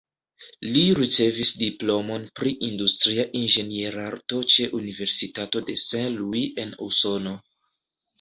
[0.75, 7.35] Li ricevis diplomon pri industria inĝenierarto ĉe Universitato de Saint Louis en Usono.